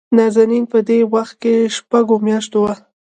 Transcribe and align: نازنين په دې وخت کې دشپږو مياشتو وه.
نازنين 0.17 0.65
په 0.71 0.79
دې 0.87 0.99
وخت 1.13 1.35
کې 1.41 1.51
دشپږو 1.61 2.15
مياشتو 2.25 2.57
وه. 2.63 2.73